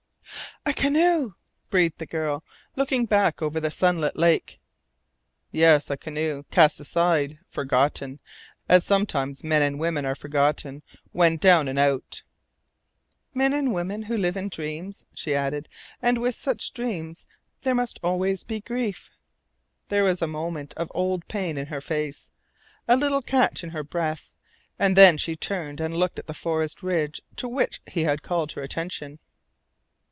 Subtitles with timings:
[0.63, 1.33] "A canoe!"
[1.71, 2.43] breathed the girl,
[2.75, 4.59] looking back over the sunlit lake.
[5.51, 8.19] "Yes, a canoe, cast aside, forgotten,
[8.69, 10.83] as sometimes men and women are forgotten
[11.13, 12.21] when down and out."
[13.33, 15.67] "Men and women who live in dreams," she added.
[15.99, 17.25] "And with such dreams
[17.63, 19.09] there must always be grief."
[19.89, 22.29] There was a moment of the old pain in her face,
[22.87, 24.35] a little catch in her breath,
[24.77, 28.51] and then she turned and looked at the forest ridge to which he had called
[28.51, 29.17] her attention.